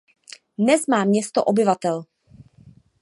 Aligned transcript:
Dnes 0.57 0.87
má 0.87 1.03
město 1.03 1.43
obyvatel. 1.43 2.03